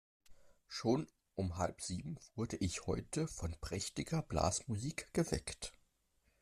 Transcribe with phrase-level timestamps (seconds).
[0.67, 5.73] Schon um halb sieben wurde ich heute von prächtiger Blasmusik geweckt.